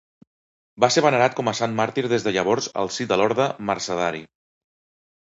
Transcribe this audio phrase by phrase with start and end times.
[0.85, 4.23] Va ser venerat com a sant màrtir des de llavors al si de l'orde mercedari.